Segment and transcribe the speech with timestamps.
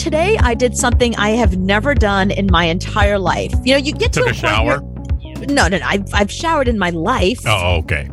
[0.00, 3.52] today I did something I have never done in my entire life.
[3.64, 4.80] You know, you get Took to a point shower.
[4.80, 5.86] where- no, no, no.
[5.86, 7.40] I've, I've showered in my life.
[7.46, 8.08] Oh, okay.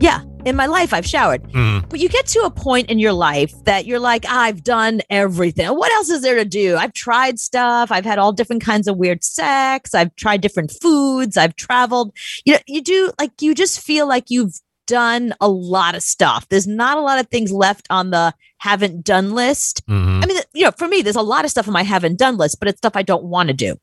[0.00, 1.42] Yeah, in my life I've showered.
[1.52, 1.88] Mhm.
[1.88, 5.66] But you get to a point in your life that you're like, I've done everything.
[5.68, 6.76] What else is there to do?
[6.76, 7.90] I've tried stuff.
[7.90, 9.94] I've had all different kinds of weird sex.
[9.94, 11.36] I've tried different foods.
[11.36, 12.12] I've traveled.
[12.44, 16.48] You know, you do like you just feel like you've done a lot of stuff.
[16.48, 19.86] There's not a lot of things left on the haven't done list.
[19.86, 20.22] Mhm.
[20.22, 22.36] I mean, you know, for me, there's a lot of stuff on my haven't done
[22.36, 23.76] list, but it's stuff I don't want to do.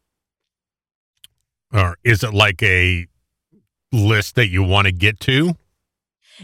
[1.71, 3.07] Or is it like a
[3.91, 5.55] list that you want to get to?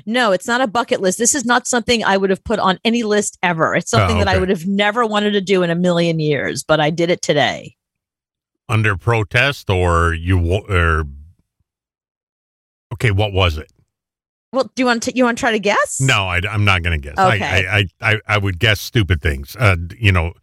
[0.06, 1.18] No, it's not a bucket list.
[1.18, 3.74] This is not something I would have put on any list ever.
[3.76, 6.80] It's something that I would have never wanted to do in a million years, but
[6.80, 7.76] I did it today.
[8.72, 10.40] under protest or you
[10.70, 11.04] or
[12.94, 13.72] okay what was it
[14.52, 16.00] Well, do you want to you want to try to guess?
[16.02, 17.44] no I, am not gonna guess Okay.
[17.68, 20.34] I, I, I, I would guess stupid things uh you know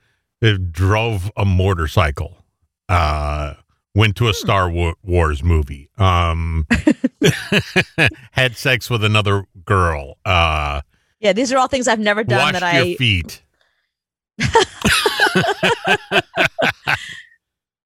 [0.42, 2.36] uh, drove a motorcycle
[2.88, 3.54] uh
[3.94, 4.24] went Hmm.
[4.26, 6.66] to a star wars movie um
[8.32, 10.82] had sex with another girl uh
[11.20, 12.94] Yeah, these are all things I've never done that your I.
[12.96, 13.42] feet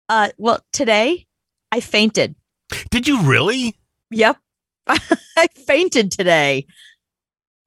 [0.09, 1.27] Uh, well, today
[1.71, 2.35] I fainted.
[2.91, 3.77] did you really
[4.11, 4.39] Yep,
[5.37, 6.67] I fainted today.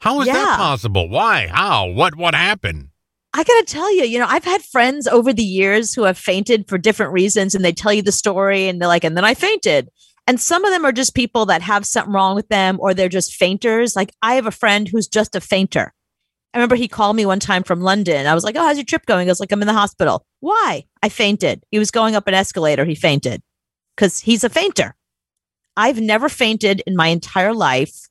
[0.02, 0.34] how is Yeah.
[0.34, 2.90] that possible why how what what happened
[3.36, 6.70] I gotta tell you, you know, I've had friends over the years who have fainted
[6.70, 9.34] for different reasons, and they tell you the story, and they're like, and then I
[9.34, 9.90] fainted.
[10.28, 13.10] And some of them are just people that have something wrong with them, or they're
[13.10, 13.96] just fainters.
[13.96, 15.92] Like I have a friend who's just a fainter.
[16.54, 18.28] I remember he called me one time from London.
[18.28, 20.28] I was like, "Oh, how's your trip going?" He goes, "Like I'm in the hospital."
[20.42, 20.84] Why?
[21.02, 21.64] I fainted.
[21.72, 22.86] He was going up an escalator.
[22.86, 23.42] He fainted
[23.98, 24.96] because he's a fainter.
[25.76, 28.08] I've never fainted in my entire life.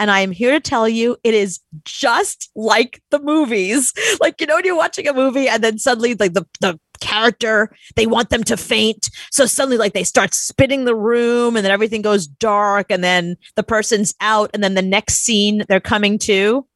[0.00, 3.92] And I am here to tell you it is just like the movies.
[4.20, 7.70] Like, you know, when you're watching a movie and then suddenly like the, the character,
[7.94, 9.10] they want them to faint.
[9.30, 13.36] So suddenly like they start spinning the room and then everything goes dark and then
[13.56, 16.66] the person's out and then the next scene they're coming to.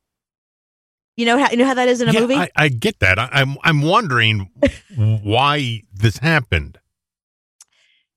[1.16, 2.36] You know how you know how that is in a Yeah, movie?
[2.36, 3.18] I, I get that.
[3.18, 4.50] I, I'm I'm wondering
[4.96, 6.78] why this happened.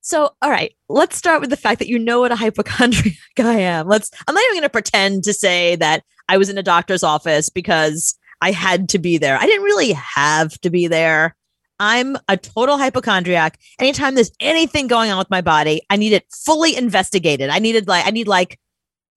[0.02, 3.60] So, all right, let's start with the fact that you know what a hypochondriac I
[3.60, 3.86] am.
[3.86, 7.04] Let's I'm not even going to pretend to say that I was in a doctor's
[7.04, 9.38] office because I had to be there.
[9.38, 11.36] I didn't really have to be there.
[11.78, 13.58] I'm a total hypochondriac.
[13.78, 17.48] Anytime there's anything going on with my body, I need it fully investigated.
[17.48, 18.58] I needed like I need like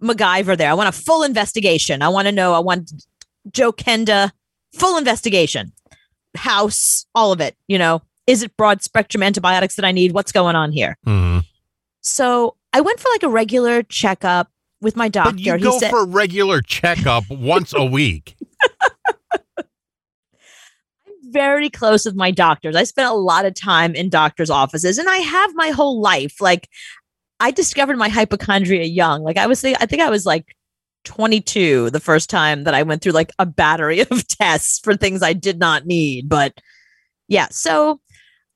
[0.04, 0.70] MacGyver there.
[0.70, 2.04] I want a full investigation.
[2.04, 2.54] I want to know.
[2.54, 2.92] I want
[3.52, 4.32] Joe Kenda
[4.74, 5.74] full investigation.
[6.36, 8.04] House, all of it, you know.
[8.28, 10.14] Is it broad spectrum antibiotics that I need?
[10.14, 10.98] What's going on here?
[11.06, 11.44] Mhm.
[12.02, 14.50] So I went for like a regular checkup
[14.82, 15.32] with my doctor.
[15.32, 18.36] But you he go said, for a regular checkup once a week.
[19.58, 22.76] I'm very close with my doctors.
[22.76, 26.40] I spent a lot of time in doctors' offices, and I have my whole life.
[26.42, 26.70] Like
[27.40, 29.24] I discovered my hypochondria young.
[29.24, 30.56] Like I was, I think I was like
[31.06, 35.22] 22 the first time that I went through like a battery of tests for things
[35.22, 36.30] I did not need.
[36.30, 36.60] But
[37.28, 38.00] yeah, so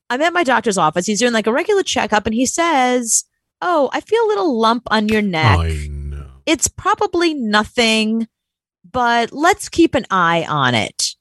[0.09, 1.05] I'm at my doctor's office.
[1.05, 3.25] He's doing like a regular checkup, and he says,
[3.61, 6.27] "Oh, I feel a little lump on your neck." I know.
[6.45, 8.27] it's probably nothing,
[8.89, 11.15] but let's keep an eye on it.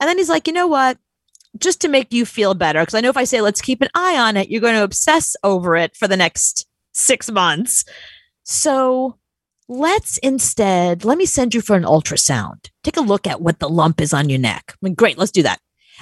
[0.00, 0.98] And then he's like, you know what?
[1.58, 3.88] Just to make you feel better, because I know if I say let's keep an
[3.94, 7.84] eye on it, you're going to obsess over it for the next six months.
[8.42, 9.16] So
[9.66, 12.68] let's instead, let me send you for an ultrasound.
[12.84, 14.64] Take a look at what the lump is on your neck.
[14.72, 15.58] I mean, great, let's do that.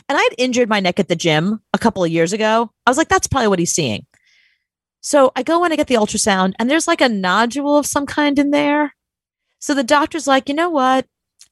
[0.09, 2.71] And I'd injured my neck at the gym a couple of years ago.
[2.87, 4.07] I was like, that's probably what he's seeing.
[5.01, 8.07] So I go in to get the ultrasound, and there's like a nodule of some
[8.07, 8.95] kind in there.
[9.59, 11.07] So the doctor's like, you know what?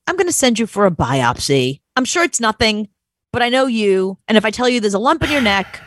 [0.06, 1.80] I'm going to send you for a biopsy.
[1.96, 2.88] I'm sure it's nothing,
[3.32, 4.18] but I know you.
[4.26, 5.80] And if I tell you there's a lump in your neck,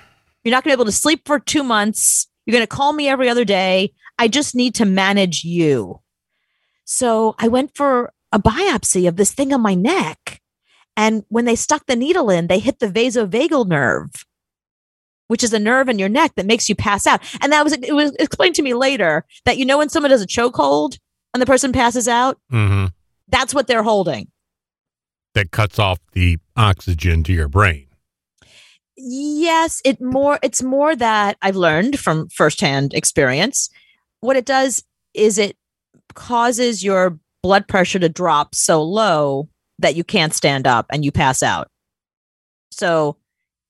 [0.43, 2.27] you're not going to be able to sleep for two months.
[2.45, 3.93] You're going to call me every other day.
[4.17, 6.01] I just need to manage you.
[6.85, 10.24] So I went for a biopsy of this thing on my neck.
[10.97, 14.09] And when they stuck the needle in, they hit the vasovagal nerve,
[15.27, 17.21] which is a nerve in your neck that makes you pass out.
[17.41, 20.21] And that was it was explained to me later that you know when someone does
[20.21, 20.97] a chokehold
[21.33, 22.85] and the person passes out, hmm
[23.27, 24.27] that's what they're holding.
[25.33, 27.87] That cuts off the oxygen to your brain.
[28.95, 33.69] Yes, it more it's more that I've learned from firsthand experience.
[34.21, 34.83] What it does
[35.13, 35.57] is it
[36.13, 39.49] causes your blood pressure to drop so low
[39.79, 41.69] that you can't stand up and you pass out.
[42.71, 43.17] So,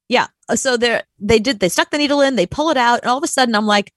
[0.09, 3.09] yeah, so they they did they stuck the needle in, they pull it out, and
[3.09, 3.91] all of a sudden I'm like,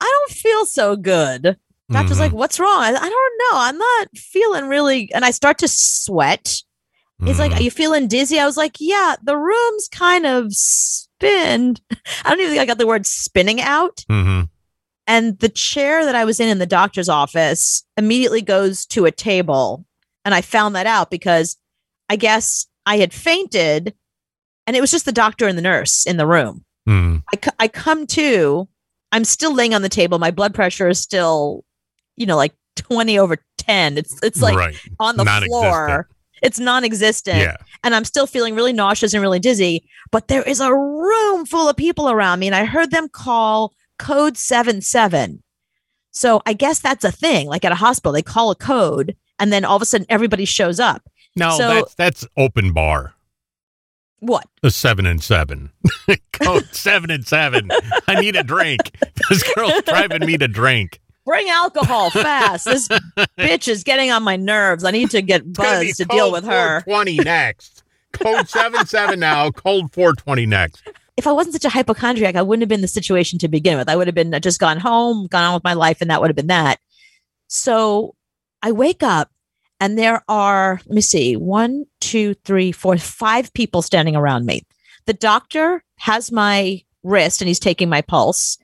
[0.00, 1.56] I don't feel so good.
[1.90, 2.20] Doctor's Mhm.
[2.20, 3.58] like, "What's wrong?" I, I don't know.
[3.58, 6.62] I'm not feeling really, and I start to sweat,
[7.24, 7.52] He's like.
[7.52, 8.38] Are you feeling dizzy?
[8.40, 11.80] I was like, Yeah, the room's kind of spinned.
[12.24, 14.04] I don't even think I got the word spinning out.
[14.10, 14.48] Mhm.
[15.06, 19.12] And the chair that I was in in the doctor's office immediately goes to a
[19.12, 19.86] table.
[20.24, 21.56] And I found that out because
[22.08, 23.94] I guess I had fainted
[24.66, 26.64] and it was just the doctor and the nurse in the room.
[26.86, 27.18] Hmm.
[27.32, 28.68] I, I come to,
[29.12, 30.18] I'm still laying on the table.
[30.18, 31.64] My blood pressure is still,
[32.16, 33.98] you know, like 20 over 10.
[33.98, 34.76] It's, it's like right.
[34.98, 36.08] on the floor.
[36.42, 37.38] It's non existent.
[37.38, 37.56] Yeah.
[37.82, 39.86] And I'm still feeling really nauseous and really dizzy.
[40.10, 42.46] But there is a room full of people around me.
[42.46, 45.42] And I heard them call code 77.
[46.10, 47.46] So I guess that's a thing.
[47.46, 50.44] Like at a hospital, they call a code and then all of a sudden everybody
[50.44, 51.02] shows up.
[51.36, 53.14] No, So- that's that's open bar.
[54.20, 54.46] What?
[54.62, 55.70] A seven and seven.
[56.32, 57.70] Code seven and seven.
[58.08, 58.80] I need a drink.
[59.30, 61.00] This girl's driving me to drink.
[61.24, 62.64] Bring alcohol fast.
[62.66, 62.88] This
[63.38, 64.84] bitch is getting on my nerves.
[64.84, 66.80] I need to get buzzed to deal with her.
[66.82, 67.82] 420 next.
[68.12, 69.50] Code seven seven now.
[69.50, 70.82] Code four twenty next.
[71.16, 73.76] if I wasn't such a hypochondriac, I wouldn't have been in the situation to begin
[73.78, 73.88] with.
[73.88, 76.20] I would have been uh, just gone home, gone on with my life, and that
[76.20, 76.78] would have been that.
[77.48, 78.14] So
[78.64, 79.30] I wake up
[79.78, 84.62] and there are, let me see, one, two, three, four, five people standing around me.
[85.06, 88.56] The doctor has my wrist and he's taking my pulse.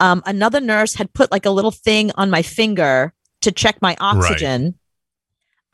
[0.00, 3.12] Um, another nurse had put like a little thing on my finger
[3.42, 4.78] to check my oxygen.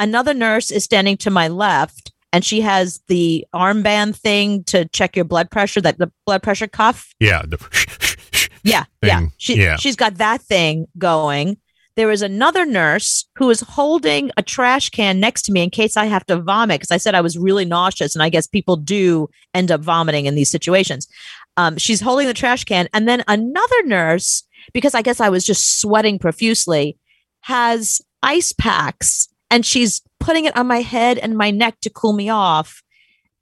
[0.00, 5.14] Another nurse is standing to my left and she has the armband thing to check
[5.16, 7.14] your blood pressure, that the blood pressure cuff.
[7.20, 7.42] Yeah.
[7.46, 7.58] the-
[8.64, 9.20] Yeah, yeah.
[9.38, 9.76] She, yeah.
[9.76, 11.58] She's got that thing going.
[11.98, 15.96] There is another nurse who is holding a trash can next to me in case
[15.96, 18.76] I have to vomit because I said I was really nauseous, and I guess people
[18.76, 21.08] do end up vomiting in these situations.
[21.56, 25.44] Um, she's holding the trash can, and then another nurse, because I guess I was
[25.44, 26.96] just sweating profusely,
[27.40, 32.12] has ice packs, and she's putting it on my head and my neck to cool
[32.12, 32.80] me off,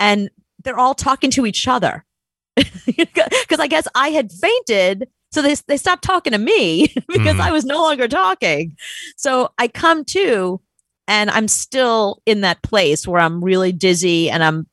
[0.00, 0.30] and
[0.64, 2.06] they're all talking to each other
[2.86, 5.08] because I guess I had fainted.
[5.36, 7.40] So they, they stopped talking to me because Mhm.
[7.40, 8.74] I was no longer talking.
[9.18, 10.62] So I come to
[11.06, 14.66] and I'm still in that place where I'm really dizzy and I'm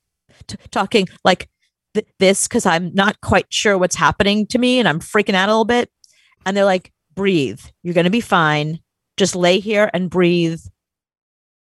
[0.47, 1.49] t- talking like
[1.95, 5.49] th- this because I'm not quite sure what's happening to me and I'm freaking out
[5.49, 5.89] a little bit.
[6.45, 7.59] And they're like, breathe.
[7.83, 8.79] You're going to be fine.
[9.17, 10.61] Just lay here and breathe.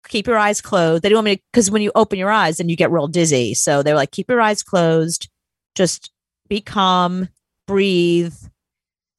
[0.08, 1.04] Keep your eyes closed.
[1.04, 3.54] They don't want me because when you open your eyes, then you get real dizzy.
[3.54, 5.28] So they're like, keep your eyes closed.
[5.76, 6.10] Just
[6.48, 7.28] be calm,
[7.68, 8.34] breathe.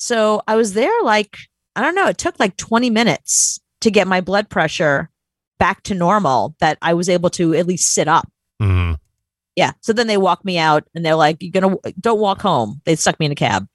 [0.01, 1.37] So I was there like,
[1.75, 5.11] I don't know, it took like 20 minutes to get my blood pressure
[5.59, 8.27] back to normal that I was able to at least sit up.
[8.59, 8.97] Mhm.
[9.55, 9.73] Yeah.
[9.81, 12.81] So then they walked me out and they're like, you're going to, don't walk home.
[12.85, 13.67] They stuck me in a cab.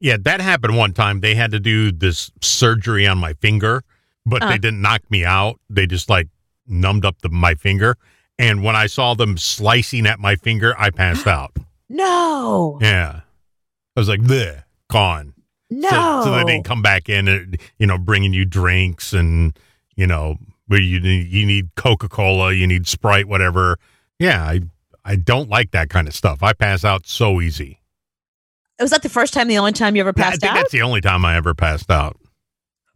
[0.00, 1.20] Yeah, that happened one time.
[1.20, 3.84] They had to do this surgery on my finger,
[4.26, 4.52] but Uh-huh.
[4.52, 5.58] they didn't knock me out.
[5.70, 6.28] They just like
[6.66, 7.96] numbed up the, my finger.
[8.38, 11.56] And when I saw them slicing at my finger, I passed out.
[11.88, 13.20] No, Yeah.
[13.96, 15.32] I was like, bleh, gone.
[15.70, 15.88] No.
[16.24, 19.58] So, so didn't come back in and, you know, bringing you drinks and,
[19.96, 20.36] you know,
[20.66, 23.78] where you need, you need Coca Cola, you need Sprite, whatever.
[24.18, 24.60] Yeah, I,
[25.04, 26.42] I don't like that kind of stuff.
[26.42, 27.80] I pass out so easy.
[28.80, 30.56] Was that the first time, the only time you ever I passed think out?
[30.56, 32.16] that's the only time I ever passed out.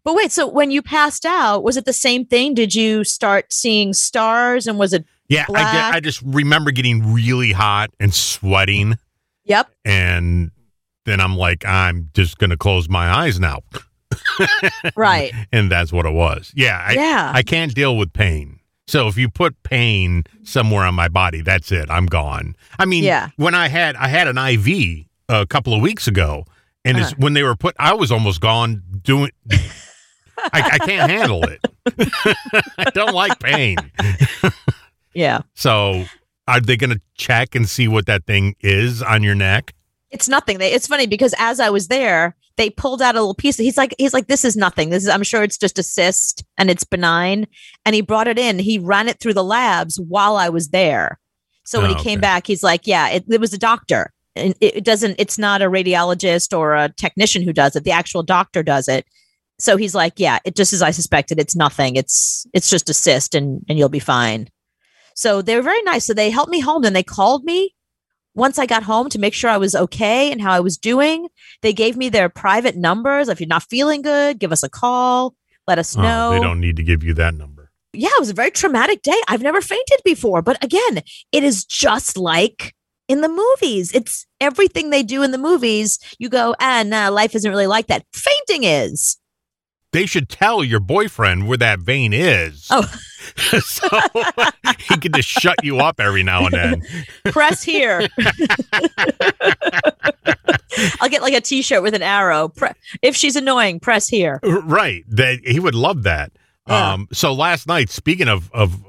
[0.04, 2.54] But wait, so when you passed out, was it the same thing?
[2.54, 7.52] Did you start seeing stars and was it, Yeah, I, I just remember getting really
[7.52, 8.98] hot and sweating,
[9.44, 9.70] yep.
[9.84, 10.50] and
[11.04, 13.60] then I'm like, I'm just gonna close my eyes now,
[14.96, 15.32] Right.
[15.52, 16.52] and that's what it was.
[16.54, 17.32] Yeah, I, yeah.
[17.34, 18.58] I can't deal with pain.
[18.88, 21.88] So if you put pain somewhere on my body, that's it.
[21.90, 22.56] I'm gone.
[22.78, 23.30] I mean, Yeah.
[23.36, 26.44] when I had I had an IV a couple of weeks ago,
[26.84, 27.16] and it's, Uh-huh.
[27.18, 29.30] when they were put, I was almost gone doing.
[30.52, 31.60] I, I can't handle it.
[32.78, 33.76] I don't like pain.
[35.14, 35.42] yeah.
[35.54, 36.04] So
[36.48, 39.74] are they going to check and see what that thing is on your neck?
[40.12, 40.58] It's nothing.
[40.58, 43.56] They, it's funny because as I was there, they pulled out a little piece.
[43.56, 44.90] He's like, he's like, this is nothing.
[44.90, 47.46] This is, I'm sure it's just a cyst and it's benign.
[47.86, 48.58] And he brought it in.
[48.58, 51.18] He ran it through the labs while I was there.
[51.64, 52.20] So when Oh, he came okay.
[52.20, 54.12] back, he's like, yeah, it, it was a doctor.
[54.36, 57.84] And it, it doesn't, it's not a radiologist or a technician who does it.
[57.84, 59.06] The actual doctor does it.
[59.58, 61.38] So he's like, yeah, it just as I suspected.
[61.38, 61.96] It's nothing.
[61.96, 64.48] It's, it's just a cyst and, and you'll be fine.
[65.14, 66.04] So they were very nice.
[66.04, 67.74] So they helped me home and they called me
[68.34, 71.28] once I got home to make sure I was okay and how I was doing.
[71.60, 73.28] They gave me their private numbers.
[73.28, 75.34] If you're not feeling good, give us a call.
[75.66, 76.30] Let us Oh, know.
[76.32, 77.70] they don't need to give you that number.
[77.92, 79.20] yeah, it was a very traumatic day.
[79.28, 82.74] I've never fainted before, but again, it is just like
[83.08, 83.92] in the movies.
[83.94, 85.98] It's everything they do in the movies.
[86.18, 88.04] You go, ah, nah, life isn't really like that.
[88.14, 89.18] Fainting is.
[89.92, 92.66] They should tell your boyfriend where that vein is.
[92.70, 92.90] Oh.
[93.60, 93.88] so
[94.88, 96.82] he could just shut you up every now and then.
[97.32, 98.08] Press here.
[101.00, 102.48] I'll get like a T-shirt with an arrow.
[102.48, 102.70] Pre-
[103.02, 104.40] if she's annoying, press here.
[104.42, 105.04] Right.
[105.08, 106.32] That he would love that.
[106.66, 106.92] Yeah.
[106.92, 108.82] Um, so last night, speaking of of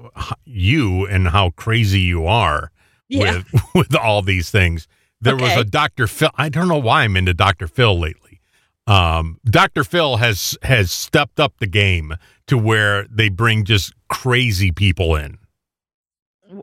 [0.46, 2.72] you and how crazy you are
[3.10, 3.42] Yeah.
[3.54, 4.88] with with all these things,
[5.22, 6.08] there was a Dr.
[6.08, 6.30] Phil.
[6.36, 7.68] I don't know why I'm into Dr.
[7.68, 8.23] Phil lately.
[8.86, 9.84] Um, Dr.
[9.84, 12.16] Phil has has stepped up the game
[12.48, 15.38] to where they bring just crazy people in.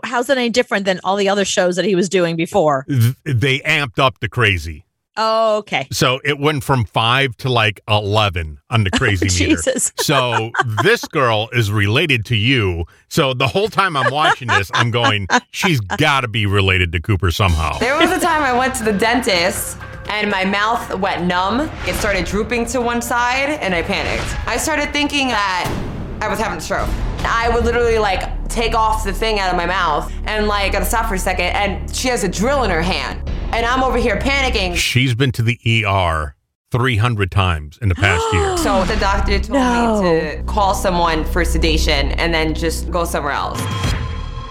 [0.04, 2.86] How's that any different than all the other shows that he was doing before?
[3.24, 4.84] They amped up the crazy.
[5.16, 5.88] Oh, okay.
[5.90, 9.56] So it went from five to like 11 on the crazy meter.
[9.56, 9.92] Jesus.
[10.00, 10.50] So
[10.82, 12.84] this girl is related to you.
[13.08, 17.00] So the whole time I'm watching this, I'm going, she's got to be related to
[17.00, 17.78] Cooper somehow.
[17.78, 19.76] There was a time I went to the dentist
[20.08, 21.70] and my mouth went numb.
[21.86, 24.34] It started drooping to one side and I panicked.
[24.48, 26.88] I started thinking that I was having a stroke.
[27.24, 30.84] I would literally like take off the thing out of my mouth and like gotta
[30.84, 33.28] stop for a second and she has a drill in her hand.
[33.52, 34.76] And I'm over here panicking.
[34.76, 36.34] She's been to the ER
[36.72, 38.56] 300 times in the past year.
[38.58, 40.02] So the doctor told No.
[40.02, 43.60] me to call someone for sedation and then just go somewhere else.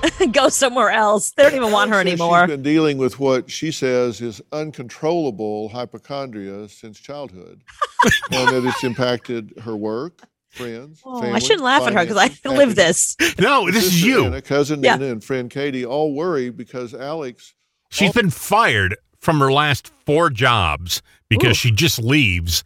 [0.32, 1.32] Go somewhere else.
[1.32, 2.42] They don't even want her anymore.
[2.42, 7.62] She's been dealing with what she says is uncontrollable hypochondria since childhood,
[8.32, 12.30] and that it's impacted her work, friends, Oh, I shouldn't laugh at her because I
[12.30, 13.16] finances, live this.
[13.40, 14.26] No, this is you.
[14.26, 14.96] Anna, cousin Yeah.
[14.98, 17.54] Nina, and friend Katie all worry because Alex.
[17.92, 21.54] She's been fired from her last four jobs because Ooh.
[21.56, 22.64] she just leaves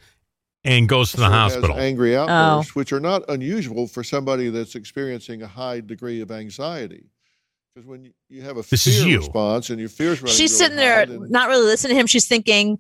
[0.65, 1.77] and goes to the also has hospital.
[1.77, 2.21] angry Oh.
[2.23, 7.05] outbursts, which are not unusual for somebody that's experiencing a high degree of anxiety.
[7.75, 9.18] Because when you- you have a This fear is you.
[9.18, 12.06] response and your fears running She's sitting there, high, then not really listening to him.
[12.06, 12.77] She's thinking,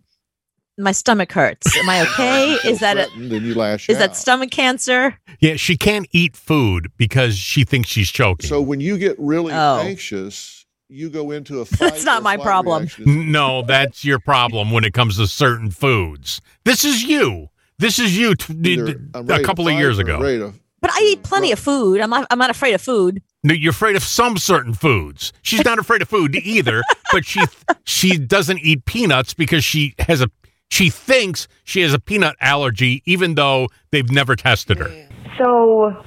[0.77, 1.75] "My stomach hurts.
[1.75, 2.51] Am I okay?
[2.69, 6.37] is that a, threatened and you lash is that stomach cancer?" Yeah, she can't eat
[6.37, 8.47] food because she thinks she's choking.
[8.47, 9.79] So when you get really Oh.
[9.81, 12.83] anxious, you go into a fight That's not my problem.
[12.83, 13.31] reaction.
[13.31, 16.39] No, that's your problem when it comes to certain foods.
[16.65, 17.47] This is you.
[17.79, 20.19] This is you t- Either d- I'm a couple of fight years or ago.
[20.21, 22.01] ready to- But I eat plenty of food.
[22.01, 22.27] I'm not.
[22.29, 23.21] I'm not afraid of food.
[23.41, 25.31] No, You're afraid of some certain foods.
[25.41, 27.39] She's not afraid of food either, but she
[27.85, 30.29] she doesn't eat peanuts because she has a
[30.69, 35.07] she thinks she has a peanut allergy, even though they've never tested her.
[35.37, 36.03] So,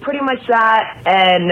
[0.00, 1.50] pretty much that, and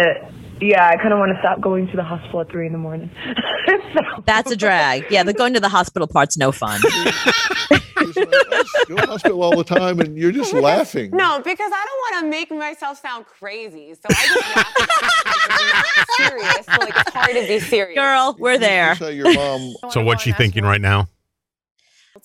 [0.60, 2.78] yeah, I kind of want to stop going to the hospital at three in the
[2.78, 3.10] morning.
[3.94, 5.04] so, That's a drag.
[5.10, 6.80] Yeah, the going to the hospital part's no fun.
[6.80, 11.10] She's like, "I go to the hospital all the time, and you're just laughing.
[11.12, 13.94] No, because I don't want to make myself sound crazy.
[13.94, 16.66] So I just laugh because I'm not serious.
[16.66, 17.96] So like it's hard to be serious.
[17.98, 18.94] Girl, we're there.
[18.96, 19.74] say your mom.
[19.90, 21.08] So what's she thinking right now?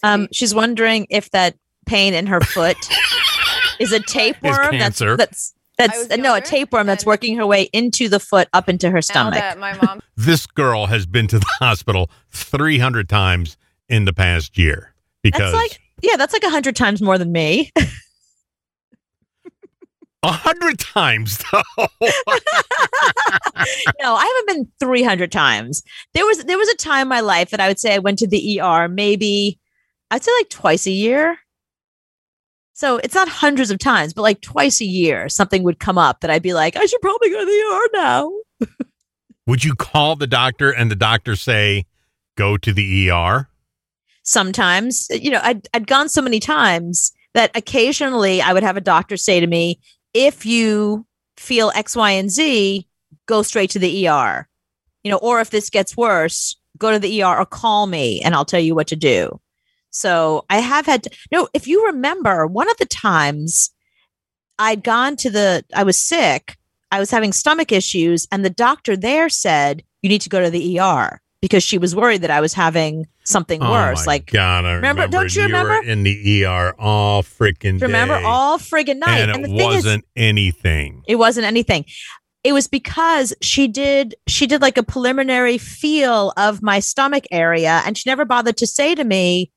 [0.03, 2.77] Um, she's wondering if that pain in her foot
[3.79, 5.17] is a tapeworm that's cancer.
[5.17, 8.69] that's I that's was no a tapeworm that's working her way into the foot up
[8.69, 9.57] into her stomach.
[9.57, 13.57] my mom This girl has been to the hospital 300 times
[13.89, 17.31] in the past year because That's like yeah, that's like a hundred times more than
[17.31, 17.71] me.
[20.23, 21.61] a hundred times though.
[24.01, 25.83] no, I haven't been 300 times.
[26.13, 28.19] There was there was a time in my life that I would say I went
[28.19, 29.59] to the ER maybe
[30.11, 31.37] I'd say like twice a year.
[32.75, 36.19] So it's not hundreds of times, but like twice a year something would come up
[36.19, 38.31] that I'd be like I should probably go to the ER now.
[39.47, 41.85] Would you call the doctor and the doctor say,
[42.35, 43.47] go to the ER?
[44.23, 48.81] Sometimes, you know, I'd I'd gone so many times that occasionally I would have a
[48.81, 49.79] doctor say to me,
[50.13, 51.05] if you
[51.37, 52.85] feel X, Y, and Z,
[53.25, 54.49] go straight to the ER.
[55.03, 58.35] You know, or if this gets worse, go to the ER or call me and
[58.35, 59.39] I'll tell you what to do.
[59.95, 63.69] So I have had to, no, if you remember, one of the times
[64.59, 66.57] I'd gone to the, I was sick,
[66.91, 70.49] I was having stomach issues, and the doctor there said, you need to go to
[70.49, 74.01] the ER because she was worried that I was having something worse.
[74.01, 75.89] Oh my like, God, I remember- remember, don't you were remember?
[75.89, 77.85] in the ER all freaking day.
[77.85, 79.29] remember all friggin' night.
[79.29, 81.03] and, the it thing wasn't anything.
[81.07, 81.85] it wasn't anything.
[82.43, 87.81] It was because she did she did like a preliminary feel of my stomach area
[87.85, 89.51] and she never bothered to say to me,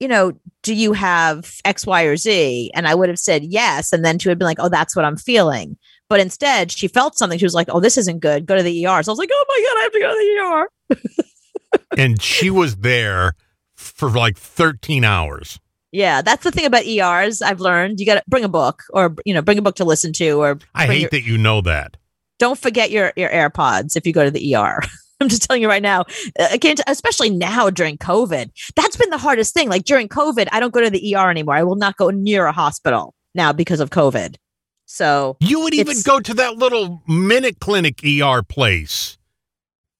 [0.00, 2.70] you know, do you have X, Y, or Z?
[2.74, 3.92] And I would have said yes.
[3.92, 5.76] And then she would have been like, oh, that's what I'm feeling.
[6.08, 7.38] But instead, she felt something.
[7.38, 8.46] She was like, oh, this isn't good.
[8.46, 9.02] Go to the ER.
[9.02, 11.86] So I was like, oh my God, I have to go to the ER.
[11.98, 13.32] and she was there
[13.74, 15.58] for like 13 hours.
[15.92, 17.40] Yeah, that's the thing about ERs.
[17.42, 19.84] I've learned you got to bring a book or, you know, bring a book to
[19.84, 21.96] listen to or I hate your- that you know that.
[22.38, 24.82] don't forget your your AirPods if you go to the ER.
[25.26, 26.02] I'm just telling you right now.
[26.38, 28.48] Uh, I can't, especially now during COVID.
[28.76, 29.68] That's been the hardest thing.
[29.68, 31.56] Like during COVID, I don't go to the ER anymore.
[31.56, 34.36] I will not go near a hospital now because of COVID.
[34.84, 39.18] So You would even go to that little minute clinic ER place.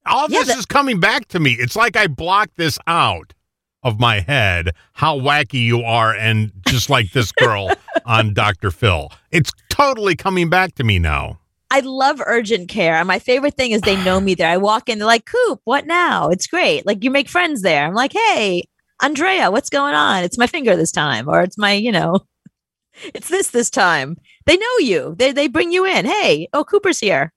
[0.07, 1.55] All Yeah, this is coming back to me.
[1.55, 3.35] It's like I blocked this out
[3.83, 7.73] of my head, how wacky you are, and just like this girl
[8.07, 8.71] on Dr.
[8.71, 9.11] Phil.
[9.33, 11.41] It's totally coming back to me now.
[11.71, 12.95] I love urgent care.
[12.95, 14.49] And my favorite thing is they know me there.
[14.49, 16.29] I walk in, they're like, Coop, what now?
[16.29, 16.87] It's great.
[16.87, 17.87] Like you make friends there.
[17.87, 18.65] I'm like, hey,
[19.03, 20.23] Andrea, what's going on?
[20.23, 21.29] It's my finger this time.
[21.29, 22.21] Or it's my, you know,
[23.15, 24.17] it's this this time.
[24.47, 25.15] They know you.
[25.19, 26.07] They they bring you in.
[26.07, 27.33] Hey, oh, Cooper's here.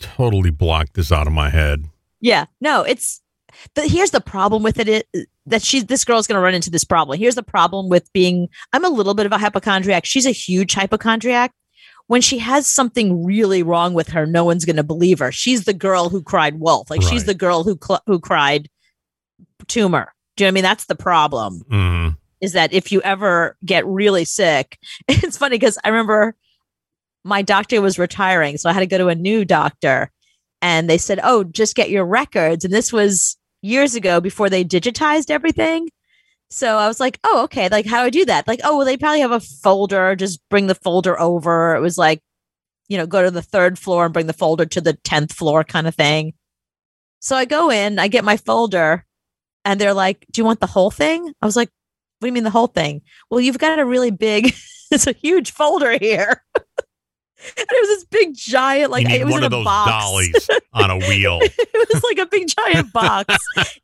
[0.00, 1.84] Totally blocked this out of my head.
[2.20, 2.46] Yeah.
[2.60, 3.20] No, it's
[3.74, 6.84] but here's the problem with it, it that she's this girl's gonna run into this
[6.84, 7.18] problem.
[7.18, 10.04] Here's the problem with being I'm a little bit of a hypochondriac.
[10.04, 11.52] She's a huge hypochondriac.
[12.06, 15.32] When she has something really wrong with her, no one's going to believe her.
[15.32, 16.90] She's the girl who cried wolf.
[16.90, 18.68] Like she's the girl who cl- who cried
[19.68, 20.12] tumor.
[20.36, 20.62] Do you know what I mean?
[20.64, 21.62] That's the problem.
[21.70, 22.16] Mm.
[22.40, 26.36] Is that if you ever get really sick, it's funny because I remember
[27.24, 30.10] my doctor was retiring, so I had to go to a new doctor,
[30.60, 34.62] and they said, "Oh, just get your records." And this was years ago before they
[34.62, 35.88] digitized everything.
[36.54, 37.68] So I was like, "Oh, okay.
[37.68, 40.14] Like, how do I do that?" Like, "Oh, well, they probably have a folder.
[40.14, 42.20] Just bring the folder over." It was like,
[42.88, 45.64] you know, go to the third floor and bring the folder to the tenth floor,
[45.64, 46.34] kind of thing.
[47.20, 49.04] So I go in, I get my folder,
[49.64, 51.70] and they're like, "Do you want the whole thing?" I was like,
[52.20, 54.54] "What do you mean the whole thing?" Well, you've got a really big,
[54.92, 56.44] it's a huge folder here.
[57.56, 59.90] and it was this big giant, like it was one in of a those box.
[59.90, 61.38] dollies on a wheel.
[61.42, 63.34] it was like a big giant box,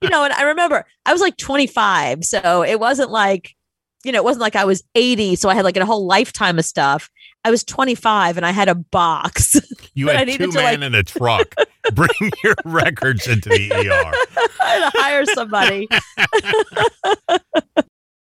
[0.01, 0.25] you know.
[0.25, 3.55] And I remember I was like 25, so it wasn't like,
[4.05, 6.59] you know, it wasn't like I was 80, so I had like a whole lifetime
[6.59, 7.11] of stuff.
[7.45, 9.59] I was 25 and I had a box.
[9.95, 11.55] You had two to, like- men in a truck.
[11.95, 12.11] Bring
[12.45, 14.13] your records into the ER.
[14.63, 15.89] I had to hire somebody.